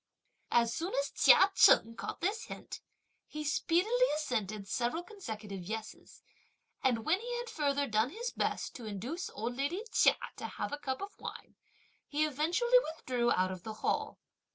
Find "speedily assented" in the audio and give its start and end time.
3.43-4.67